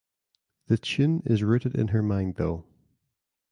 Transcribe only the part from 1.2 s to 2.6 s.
is rooted in her mind